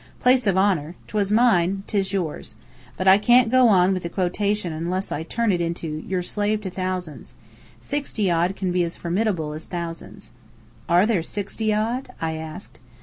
[0.19, 0.95] Place of honour.
[1.07, 2.55] 'Twas mine, 'tis yours.
[2.97, 6.61] But I can't go on with the quotation unless I turn it into 'You're slave
[6.61, 7.35] to thousands.'
[7.81, 10.31] Sixty odd can be as formidable as thousands."
[10.89, 12.79] "Are there sixty odd?" I asked.